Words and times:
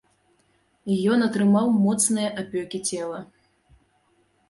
Ён 1.17 1.27
атрымаў 1.27 1.69
моцныя 1.83 2.35
апёкі 2.41 2.85
цела. 2.91 3.25